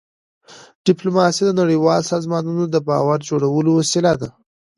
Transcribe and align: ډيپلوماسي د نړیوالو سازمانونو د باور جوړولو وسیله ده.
ډيپلوماسي 0.85 1.41
د 1.45 1.51
نړیوالو 1.61 2.09
سازمانونو 2.13 2.63
د 2.69 2.75
باور 2.89 3.19
جوړولو 3.29 3.71
وسیله 3.79 4.13
ده. 4.21 4.29